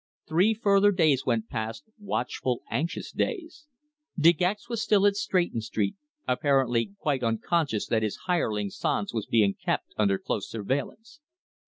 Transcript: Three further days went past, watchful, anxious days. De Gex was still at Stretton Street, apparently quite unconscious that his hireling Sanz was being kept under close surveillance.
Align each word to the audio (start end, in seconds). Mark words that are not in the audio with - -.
Three 0.27 0.55
further 0.55 0.91
days 0.91 1.25
went 1.27 1.47
past, 1.47 1.83
watchful, 1.99 2.63
anxious 2.71 3.11
days. 3.11 3.67
De 4.19 4.33
Gex 4.33 4.67
was 4.67 4.81
still 4.81 5.05
at 5.05 5.15
Stretton 5.15 5.61
Street, 5.61 5.95
apparently 6.27 6.93
quite 6.97 7.21
unconscious 7.21 7.85
that 7.85 8.01
his 8.01 8.17
hireling 8.25 8.71
Sanz 8.71 9.13
was 9.13 9.27
being 9.27 9.53
kept 9.53 9.93
under 9.97 10.17
close 10.17 10.49
surveillance. 10.49 11.19